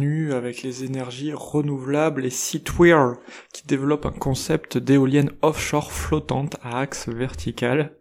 avec 0.00 0.62
les 0.62 0.84
énergies 0.84 1.32
renouvelables 1.32 2.24
et 2.24 2.30
Seatwear 2.30 3.16
qui 3.52 3.66
développe 3.66 4.06
un 4.06 4.12
concept 4.12 4.78
d'éolienne 4.78 5.32
offshore 5.42 5.90
flottante 5.90 6.56
à 6.62 6.78
axe 6.78 7.08
vertical. 7.08 7.96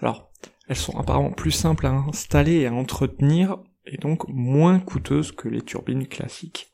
Alors, 0.00 0.30
elles 0.68 0.76
sont 0.76 0.96
apparemment 0.96 1.32
plus 1.32 1.50
simples 1.50 1.86
à 1.86 1.90
installer 1.90 2.60
et 2.60 2.68
à 2.68 2.72
entretenir 2.72 3.58
et 3.86 3.96
donc 3.96 4.28
moins 4.28 4.78
coûteuses 4.78 5.32
que 5.32 5.48
les 5.48 5.62
turbines 5.62 6.06
classiques. 6.06 6.70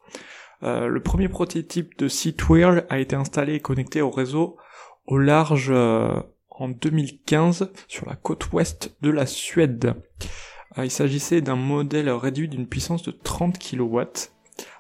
Euh, 0.63 0.87
le 0.87 1.03
premier 1.03 1.29
prototype 1.29 1.97
de 1.99 2.09
Seatwear 2.09 2.83
a 2.91 2.99
été 2.99 3.17
installé 3.17 3.55
et 3.55 3.61
connecté 3.61 4.03
au 4.03 4.11
réseau 4.11 4.59
au 5.07 5.17
large 5.17 5.71
euh, 5.71 6.21
en 6.51 6.69
2015 6.69 7.73
sur 7.87 8.07
la 8.07 8.17
côte 8.17 8.53
ouest 8.53 8.95
de 9.01 9.09
la 9.09 9.25
Suède. 9.25 9.95
Euh, 10.77 10.85
il 10.85 10.91
s'agissait 10.91 11.41
d'un 11.41 11.57
modèle 11.57 12.11
réduit 12.11 12.49
d'une 12.49 12.67
puissance 12.67 13.03
de 13.03 13.13
30 13.13 13.59
kW, 13.59 14.03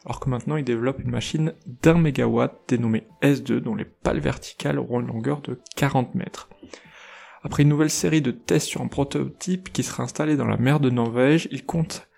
alors 0.05 0.20
que 0.20 0.28
maintenant 0.28 0.56
il 0.56 0.64
développe 0.64 1.00
une 1.00 1.10
machine 1.10 1.55
d'un 1.82 1.98
mégawatt 1.98 2.55
dénommée 2.69 3.06
S2 3.22 3.58
dont 3.58 3.75
les 3.75 3.84
pales 3.84 4.20
verticales 4.20 4.78
auront 4.78 5.00
une 5.00 5.08
longueur 5.08 5.41
de 5.41 5.61
40 5.77 6.14
mètres. 6.14 6.48
Après 7.42 7.62
une 7.62 7.69
nouvelle 7.69 7.91
série 7.91 8.22
de 8.22 8.30
tests 8.30 8.66
sur 8.66 8.83
un 8.83 8.88
prototype 8.88 9.72
qui 9.72 9.83
sera 9.83 10.03
installé 10.03 10.36
dans 10.36 10.47
la 10.47 10.56
mer 10.56 10.80
de 10.80 10.91
Norvège, 10.91 11.48
il 11.50 11.64
compte 11.64 12.08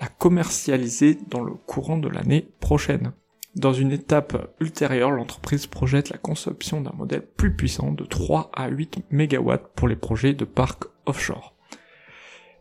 la 0.00 0.08
commercialiser 0.08 1.18
dans 1.28 1.42
le 1.42 1.52
courant 1.52 1.98
de 1.98 2.08
l'année 2.08 2.48
prochaine. 2.60 3.12
Dans 3.56 3.72
une 3.72 3.92
étape 3.92 4.54
ultérieure, 4.60 5.10
l'entreprise 5.10 5.66
projette 5.66 6.08
la 6.08 6.18
conception 6.18 6.80
d'un 6.80 6.94
modèle 6.96 7.26
plus 7.26 7.54
puissant 7.54 7.92
de 7.92 8.04
3 8.04 8.50
à 8.54 8.68
8 8.68 9.04
MW 9.10 9.56
pour 9.74 9.88
les 9.88 9.96
projets 9.96 10.34
de 10.34 10.44
parcs 10.44 10.84
offshore. 11.04 11.54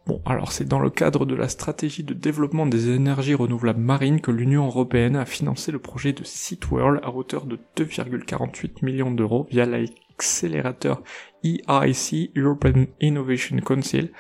Bon, 0.10 0.24
alors 0.26 0.52
c'est 0.52 0.66
dans 0.66 0.80
le 0.80 0.90
cadre 0.90 1.28
de 1.28 1.36
la 1.36 1.48
stratégie 1.48 2.02
de 2.04 2.16
développement 2.16 2.66
des 2.66 2.90
énergies 2.90 3.36
renouvelables 3.36 3.80
marines 3.80 4.22
que 4.22 4.32
l'Union 4.32 4.66
européenne 4.66 5.16
a 5.16 5.24
financé 5.24 5.72
le 5.72 5.78
projet 5.78 6.14
de 6.14 6.24
SeaWorld 6.24 7.00
à 7.04 7.12
hauteur 7.12 7.46
de 7.46 7.60
2,48 7.78 8.84
millions 8.84 9.12
d'euros 9.12 9.46
via 9.52 9.68
l'accélérateur 9.68 11.04
EIC, 11.44 12.32
European 12.36 12.88
Innovation 13.00 13.58
Council, 13.58 14.12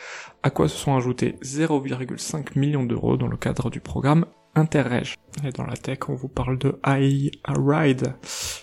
à 0.44 0.52
quoi 0.52 0.68
se 0.68 0.78
sont 0.78 0.96
ajoutés 0.96 1.38
0,5 1.42 2.60
millions 2.60 2.84
d'euros 2.84 3.18
dans 3.18 3.28
le 3.28 3.38
cadre 3.38 3.72
du 3.72 3.80
programme 3.80 4.28
Interreg. 4.54 5.16
Et 5.44 5.50
dans 5.50 5.66
la 5.66 5.76
tech, 5.76 6.08
on 6.08 6.14
vous 6.14 6.28
parle 6.28 6.60
de 6.60 6.80
AI 6.86 7.32
Ride, 7.48 8.14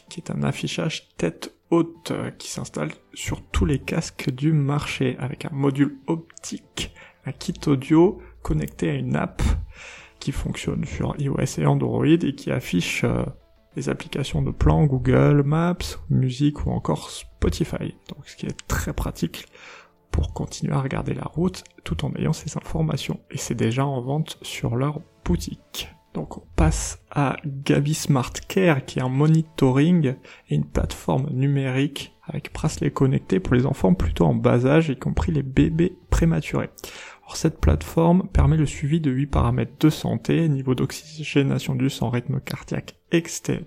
qui 0.08 0.20
est 0.20 0.30
un 0.30 0.44
affichage 0.44 1.08
tête 1.16 1.56
haute 1.70 2.12
qui 2.38 2.48
s'installe 2.48 2.92
sur 3.14 3.42
tous 3.42 3.64
les 3.64 3.80
casques 3.80 4.30
du 4.30 4.52
marché 4.52 5.16
avec 5.18 5.44
un 5.44 5.50
module 5.52 5.98
optique, 6.06 6.92
un 7.26 7.32
kit 7.32 7.54
audio 7.66 8.20
connecté 8.42 8.90
à 8.90 8.94
une 8.94 9.16
app 9.16 9.42
qui 10.20 10.32
fonctionne 10.32 10.84
sur 10.84 11.14
iOS 11.18 11.58
et 11.58 11.66
Android 11.66 12.06
et 12.06 12.34
qui 12.34 12.50
affiche 12.50 13.04
euh, 13.04 13.24
les 13.74 13.88
applications 13.88 14.40
de 14.40 14.50
plan 14.50 14.86
Google 14.86 15.42
Maps, 15.44 15.76
musique 16.08 16.64
ou 16.64 16.70
encore 16.70 17.10
Spotify. 17.10 17.94
Donc 18.08 18.26
ce 18.26 18.36
qui 18.36 18.46
est 18.46 18.66
très 18.68 18.92
pratique 18.92 19.46
pour 20.10 20.32
continuer 20.32 20.72
à 20.72 20.80
regarder 20.80 21.12
la 21.12 21.24
route 21.24 21.64
tout 21.84 22.04
en 22.04 22.14
ayant 22.14 22.32
ces 22.32 22.56
informations. 22.56 23.20
Et 23.30 23.36
c'est 23.36 23.54
déjà 23.54 23.84
en 23.84 24.00
vente 24.00 24.38
sur 24.42 24.76
leur 24.76 25.00
boutique. 25.24 25.90
Donc 26.14 26.38
on 26.38 26.44
passe 26.56 27.02
à 27.10 27.36
Gabi 27.44 27.92
Smart 27.92 28.32
Care 28.48 28.86
qui 28.86 29.00
est 29.00 29.02
un 29.02 29.10
monitoring 29.10 30.14
et 30.48 30.54
une 30.54 30.64
plateforme 30.64 31.28
numérique 31.30 32.16
avec 32.22 32.52
bracelet 32.54 32.90
connecté 32.90 33.38
pour 33.38 33.54
les 33.54 33.66
enfants 33.66 33.92
plutôt 33.92 34.24
en 34.24 34.34
bas 34.34 34.64
âge, 34.66 34.88
y 34.88 34.96
compris 34.96 35.30
les 35.30 35.42
bébés 35.42 35.96
prématurés. 36.10 36.70
Cette 37.34 37.60
plateforme 37.60 38.28
permet 38.28 38.56
le 38.56 38.64
suivi 38.64 39.00
de 39.00 39.10
8 39.10 39.26
paramètres 39.26 39.74
de 39.78 39.90
santé, 39.90 40.48
niveau 40.48 40.74
d'oxygénation 40.74 41.74
du 41.74 41.90
sang, 41.90 42.08
rythme 42.08 42.40
cardiaque, 42.40 42.96
etc. 43.12 43.62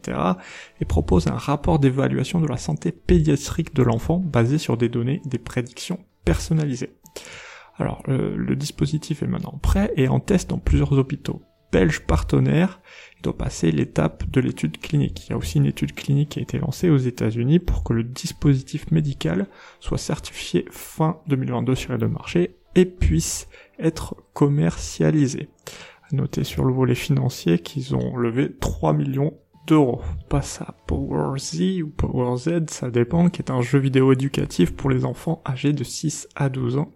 et 0.82 0.86
propose 0.86 1.28
un 1.28 1.38
rapport 1.38 1.78
d'évaluation 1.78 2.42
de 2.42 2.48
la 2.48 2.58
santé 2.58 2.92
pédiatrique 2.92 3.76
de 3.76 3.84
l'enfant 3.84 4.18
basé 4.18 4.58
sur 4.58 4.76
des 4.76 4.90
données, 4.90 5.22
des 5.26 5.38
prédictions 5.38 6.00
personnalisées. 6.26 6.98
Alors 7.78 8.02
le 8.08 8.56
dispositif 8.56 9.22
est 9.22 9.28
maintenant 9.28 9.60
prêt 9.62 9.94
et 9.96 10.08
en 10.08 10.20
test 10.20 10.50
dans 10.50 10.58
plusieurs 10.58 10.94
hôpitaux 10.94 11.42
belge 11.72 12.02
partenaire, 12.02 12.80
doit 13.22 13.38
passer 13.38 13.72
l'étape 13.72 14.30
de 14.30 14.42
l'étude 14.42 14.80
clinique. 14.80 15.28
Il 15.28 15.32
y 15.32 15.34
a 15.34 15.38
aussi 15.38 15.58
une 15.58 15.66
étude 15.66 15.94
clinique 15.94 16.30
qui 16.30 16.40
a 16.40 16.42
été 16.42 16.58
lancée 16.58 16.90
aux 16.90 16.98
États-Unis 16.98 17.60
pour 17.60 17.84
que 17.84 17.94
le 17.94 18.04
dispositif 18.04 18.92
médical 18.92 19.48
soit 19.80 19.98
certifié 19.98 20.66
fin 20.72 21.20
2022 21.28 21.76
sur 21.76 21.98
le 21.98 22.08
marché 22.08 22.56
et 22.76 22.86
puisse 22.86 23.48
être 23.78 24.16
commercialisé. 24.34 25.50
À 26.12 26.16
noter 26.16 26.44
sur 26.44 26.64
le 26.64 26.74
volet 26.74 26.96
financier 26.96 27.60
qu'ils 27.60 27.96
ont 27.96 28.16
levé 28.16 28.52
3 28.60 28.94
millions 28.94 29.34
d'euros. 29.68 30.02
Passe 30.30 30.62
à 30.62 30.76
Power 30.88 31.38
Z 31.38 31.82
ou 31.84 31.90
Power 31.90 32.38
Z, 32.38 32.70
ça 32.70 32.90
dépend, 32.90 33.30
qui 33.30 33.42
est 33.42 33.52
un 33.52 33.62
jeu 33.62 33.80
vidéo 33.80 34.14
éducatif 34.14 34.76
pour 34.76 34.90
les 34.90 35.06
enfants 35.06 35.44
âgés 35.48 35.74
de 35.74 35.84
6 35.84 36.28
à 36.36 36.50
12 36.50 36.78
ans. 36.78 36.92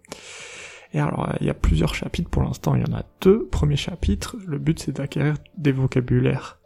Et 0.93 0.99
alors, 0.99 1.33
il 1.41 1.47
y 1.47 1.49
a 1.49 1.55
plusieurs 1.55 1.95
chapitres 1.95 2.29
pour 2.29 2.43
l'instant. 2.43 2.75
Il 2.75 2.81
y 2.81 2.91
en 2.91 2.95
a 2.95 3.03
deux. 3.21 3.47
Premier 3.47 3.75
chapitre, 3.75 4.37
le 4.45 4.59
but 4.59 4.79
c'est 4.79 4.91
d'acquérir 4.93 5.35
des 5.57 5.71
vocabulaires 5.71 6.59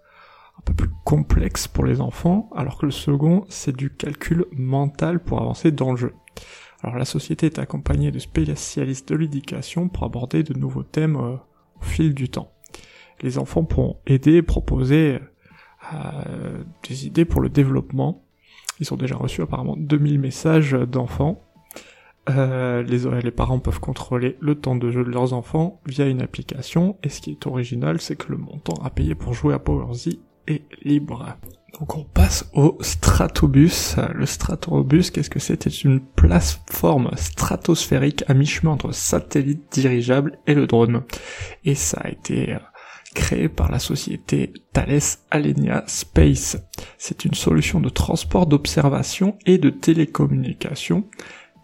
un 0.58 0.62
peu 0.62 0.74
plus 0.74 0.90
complexes 1.06 1.68
pour 1.68 1.86
les 1.86 2.02
enfants, 2.02 2.50
alors 2.56 2.78
que 2.78 2.86
le 2.86 2.92
second, 2.92 3.46
c'est 3.48 3.76
du 3.76 3.92
calcul 3.92 4.46
mental 4.52 5.20
pour 5.20 5.40
avancer 5.40 5.72
dans 5.72 5.92
le 5.92 5.98
jeu. 5.98 6.14
Alors 6.84 6.98
la 6.98 7.06
société 7.06 7.46
est 7.46 7.60
accompagnée 7.60 8.12
de 8.12 8.20
spécialistes 8.20 9.10
de 9.10 9.16
l'éducation 9.16 9.88
pour 9.88 10.04
aborder 10.04 10.44
de 10.44 10.54
nouveaux 10.54 10.84
thèmes 10.84 11.16
euh, 11.16 11.36
au 11.80 11.84
fil 11.84 12.14
du 12.14 12.30
temps. 12.30 12.52
Les 13.22 13.38
enfants 13.38 13.64
pourront 13.64 13.98
aider 14.06 14.34
et 14.34 14.42
proposer 14.44 15.20
euh, 15.94 16.64
des 16.88 17.08
idées 17.08 17.26
pour 17.26 17.42
le 17.42 17.50
développement. 17.50 18.24
Ils 18.80 18.94
ont 18.94 18.98
déjà 18.98 19.16
reçu 19.16 19.42
apparemment 19.42 19.76
2000 19.76 20.20
messages 20.20 20.74
d'enfants 20.74 21.47
euh, 22.30 22.84
les, 22.84 23.22
les 23.22 23.32
parents 23.32 23.60
peuvent 23.60 23.80
contrôler 23.80 24.38
le 24.40 24.56
temps 24.56 24.76
de 24.76 24.90
jeu 24.92 25.04
de 25.04 25.10
leurs 25.10 25.34
enfants 25.34 25.82
via 25.86 26.06
une 26.06 26.22
application, 26.22 26.98
et 27.04 27.10
ce 27.10 27.22
qui 27.22 27.32
est 27.32 27.48
original, 27.48 28.02
c'est 28.02 28.16
que 28.16 28.32
le 28.32 28.38
montant 28.38 28.76
à 28.84 28.90
payer 28.90 29.16
pour 29.16 29.34
jouer 29.34 29.54
à 29.54 29.60
PowerZ 29.60 30.20
est 30.48 30.64
libre. 30.84 31.38
Donc 31.80 31.96
on 31.96 32.04
passe 32.04 32.50
au 32.54 32.78
Stratobus. 32.82 33.98
Le 34.14 34.26
Stratobus, 34.26 35.12
qu'est-ce 35.12 35.30
que 35.30 35.40
c'est? 35.40 35.62
C'est 35.62 35.84
une 35.84 36.00
plateforme 36.00 37.12
stratosphérique 37.16 38.24
à 38.28 38.34
mi-chemin 38.34 38.72
entre 38.72 38.94
satellite 38.94 39.72
dirigeable 39.72 40.40
et 40.48 40.56
le 40.56 40.66
drone. 40.66 41.04
Et 41.66 41.76
ça 41.76 42.02
a 42.04 42.10
été 42.10 42.54
euh, 42.54 42.60
créé 43.14 43.50
par 43.50 43.70
la 43.70 43.80
société 43.80 44.54
Thales 44.74 45.02
Alenia 45.30 45.84
Space. 45.88 46.58
C'est 46.98 47.26
une 47.26 47.36
solution 47.36 47.80
de 47.80 47.90
transport 47.90 48.48
d'observation 48.48 49.38
et 49.46 49.58
de 49.58 49.70
télécommunication 49.70 51.06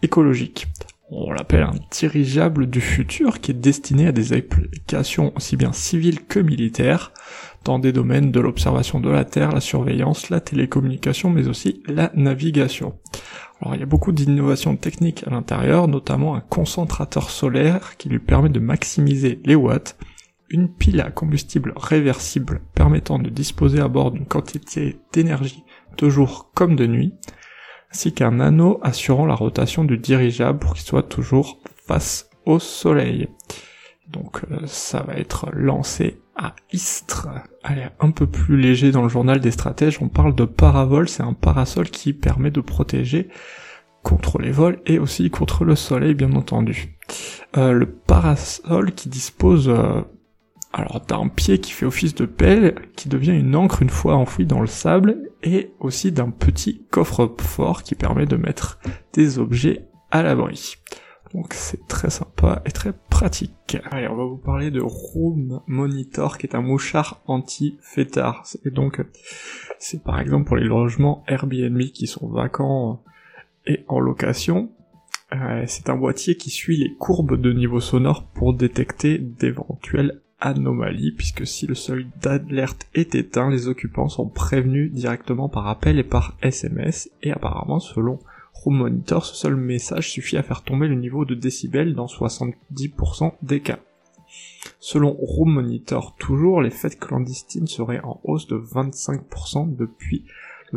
écologique. 0.04 0.68
On 1.10 1.32
l'appelle 1.32 1.62
un 1.62 1.74
dirigeable 1.90 2.66
du 2.66 2.80
futur 2.80 3.40
qui 3.40 3.50
est 3.50 3.54
destiné 3.54 4.06
à 4.06 4.12
des 4.12 4.32
applications 4.32 5.32
aussi 5.36 5.56
bien 5.56 5.72
civiles 5.72 6.24
que 6.24 6.40
militaires 6.40 7.12
dans 7.64 7.78
des 7.78 7.92
domaines 7.92 8.30
de 8.30 8.40
l'observation 8.40 9.00
de 9.00 9.10
la 9.10 9.24
Terre, 9.24 9.52
la 9.52 9.60
surveillance, 9.60 10.30
la 10.30 10.40
télécommunication, 10.40 11.30
mais 11.30 11.48
aussi 11.48 11.82
la 11.86 12.10
navigation. 12.14 12.98
Alors 13.60 13.74
il 13.74 13.80
y 13.80 13.82
a 13.82 13.86
beaucoup 13.86 14.12
d'innovations 14.12 14.76
techniques 14.76 15.24
à 15.26 15.30
l'intérieur, 15.30 15.88
notamment 15.88 16.34
un 16.34 16.40
concentrateur 16.40 17.30
solaire 17.30 17.96
qui 17.96 18.08
lui 18.08 18.18
permet 18.18 18.50
de 18.50 18.60
maximiser 18.60 19.40
les 19.44 19.54
watts, 19.54 19.96
une 20.50 20.68
pile 20.68 21.00
à 21.00 21.10
combustible 21.10 21.72
réversible 21.76 22.60
permettant 22.74 23.18
de 23.18 23.30
disposer 23.30 23.80
à 23.80 23.88
bord 23.88 24.10
d'une 24.10 24.26
quantité 24.26 24.98
d'énergie 25.12 25.64
de 25.96 26.08
jour 26.08 26.50
comme 26.54 26.76
de 26.76 26.86
nuit, 26.86 27.14
ainsi 27.94 28.12
qu'un 28.12 28.40
anneau 28.40 28.80
assurant 28.82 29.24
la 29.24 29.36
rotation 29.36 29.84
du 29.84 29.96
dirigeable 29.96 30.58
pour 30.58 30.74
qu'il 30.74 30.84
soit 30.84 31.04
toujours 31.04 31.60
face 31.86 32.28
au 32.44 32.58
soleil. 32.58 33.28
Donc 34.08 34.40
euh, 34.50 34.66
ça 34.66 35.02
va 35.02 35.14
être 35.14 35.48
lancé 35.52 36.20
à 36.34 36.56
Istres. 36.72 37.28
Allez, 37.62 37.86
un 38.00 38.10
peu 38.10 38.26
plus 38.26 38.60
léger 38.60 38.90
dans 38.90 39.04
le 39.04 39.08
journal 39.08 39.38
des 39.38 39.52
stratèges, 39.52 40.02
on 40.02 40.08
parle 40.08 40.34
de 40.34 40.44
paravol, 40.44 41.08
c'est 41.08 41.22
un 41.22 41.34
parasol 41.34 41.88
qui 41.88 42.12
permet 42.12 42.50
de 42.50 42.60
protéger 42.60 43.28
contre 44.02 44.38
les 44.38 44.50
vols 44.50 44.80
et 44.86 44.98
aussi 44.98 45.30
contre 45.30 45.64
le 45.64 45.76
soleil 45.76 46.14
bien 46.14 46.32
entendu. 46.32 46.98
Euh, 47.56 47.70
le 47.70 47.86
parasol 47.86 48.92
qui 48.92 49.08
dispose 49.08 49.68
euh, 49.68 50.00
Alors 50.76 51.00
t'as 51.06 51.18
un 51.18 51.28
pied 51.28 51.58
qui 51.58 51.70
fait 51.70 51.86
office 51.86 52.16
de 52.16 52.26
pelle, 52.26 52.74
qui 52.96 53.08
devient 53.08 53.38
une 53.38 53.54
encre 53.54 53.80
une 53.80 53.90
fois 53.90 54.16
enfoui 54.16 54.44
dans 54.44 54.60
le 54.60 54.66
sable, 54.66 55.30
et 55.44 55.70
aussi 55.78 56.10
d'un 56.10 56.30
petit 56.30 56.82
coffre-fort 56.90 57.84
qui 57.84 57.94
permet 57.94 58.26
de 58.26 58.36
mettre 58.36 58.80
des 59.12 59.38
objets 59.38 59.86
à 60.10 60.24
l'abri. 60.24 60.74
Donc 61.32 61.54
c'est 61.54 61.86
très 61.86 62.10
sympa 62.10 62.60
et 62.66 62.72
très 62.72 62.92
pratique. 63.08 63.76
Allez, 63.92 64.08
on 64.08 64.16
va 64.16 64.24
vous 64.24 64.36
parler 64.36 64.72
de 64.72 64.80
Room 64.80 65.60
Monitor, 65.68 66.38
qui 66.38 66.46
est 66.46 66.56
un 66.56 66.60
mouchard 66.60 67.22
anti-fêtard. 67.26 68.44
Et 68.64 68.70
donc, 68.70 69.00
c'est 69.78 70.02
par 70.02 70.18
exemple 70.18 70.46
pour 70.46 70.56
les 70.56 70.66
logements 70.66 71.22
Airbnb 71.28 71.80
qui 71.92 72.08
sont 72.08 72.26
vacants 72.26 73.00
et 73.64 73.84
en 73.86 74.00
location. 74.00 74.72
Euh, 75.32 75.62
c'est 75.68 75.88
un 75.88 75.96
boîtier 75.96 76.36
qui 76.36 76.50
suit 76.50 76.78
les 76.78 76.94
courbes 76.94 77.40
de 77.40 77.52
niveau 77.52 77.78
sonore 77.78 78.26
pour 78.34 78.54
détecter 78.54 79.18
d'éventuelles 79.18 80.20
anomalies, 80.40 81.12
puisque 81.12 81.46
si 81.46 81.66
le 81.66 81.74
seuil 81.74 82.06
d'alerte 82.20 82.86
est 82.94 83.14
éteint, 83.14 83.50
les 83.50 83.68
occupants 83.68 84.08
sont 84.08 84.28
prévenus 84.28 84.92
directement 84.92 85.48
par 85.48 85.66
appel 85.68 85.98
et 85.98 86.04
par 86.04 86.36
SMS, 86.42 87.10
et 87.22 87.32
apparemment, 87.32 87.80
selon 87.80 88.18
Room 88.52 88.76
Monitor, 88.76 89.24
ce 89.24 89.34
seul 89.34 89.56
message 89.56 90.10
suffit 90.10 90.36
à 90.36 90.42
faire 90.42 90.62
tomber 90.62 90.88
le 90.88 90.94
niveau 90.94 91.24
de 91.24 91.34
décibels 91.34 91.94
dans 91.94 92.06
70% 92.06 93.32
des 93.42 93.60
cas. 93.60 93.78
Selon 94.80 95.12
Room 95.12 95.52
Monitor, 95.52 96.14
toujours, 96.16 96.62
les 96.62 96.70
fêtes 96.70 96.98
clandestines 96.98 97.66
seraient 97.66 98.00
en 98.02 98.20
hausse 98.24 98.46
de 98.46 98.56
25% 98.56 99.76
depuis 99.76 100.24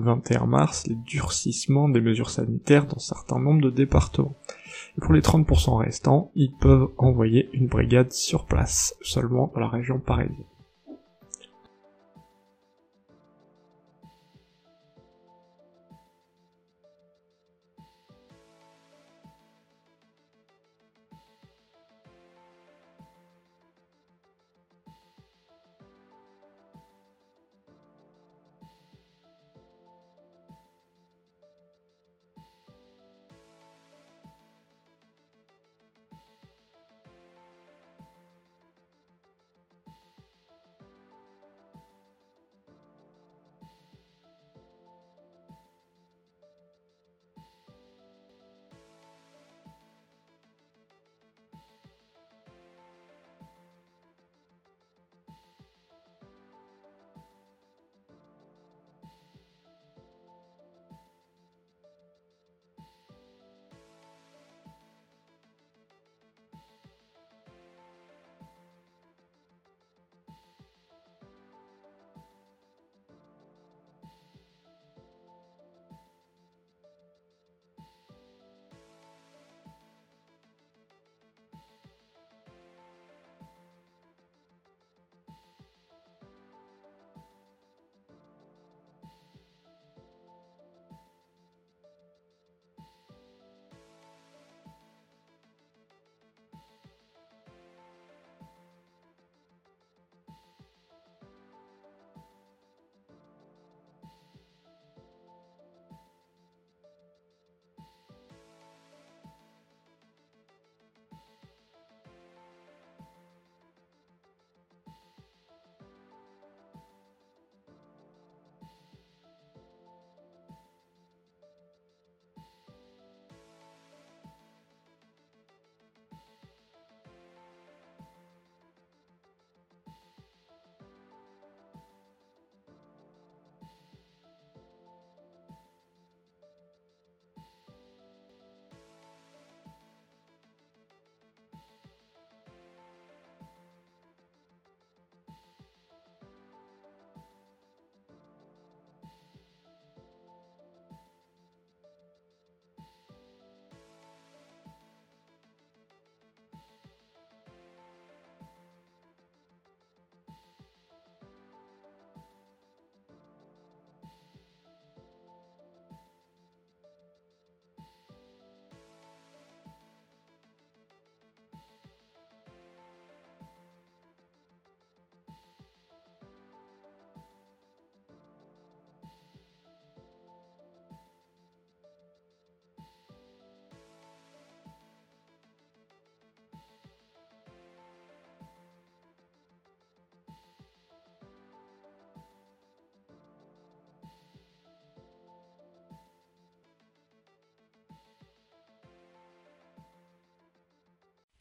21 0.01 0.45
mars, 0.45 0.87
les 0.87 0.95
durcissements 0.95 1.89
des 1.89 2.01
mesures 2.01 2.29
sanitaires 2.29 2.87
dans 2.87 2.99
certains 2.99 3.39
nombres 3.39 3.61
de 3.61 3.69
départements. 3.69 4.35
Pour 5.01 5.13
les 5.13 5.21
30% 5.21 5.77
restants, 5.77 6.31
ils 6.35 6.53
peuvent 6.53 6.89
envoyer 6.97 7.49
une 7.53 7.67
brigade 7.67 8.11
sur 8.11 8.45
place, 8.45 8.95
seulement 9.01 9.51
dans 9.53 9.61
la 9.61 9.69
région 9.69 9.99
parisienne. 9.99 10.45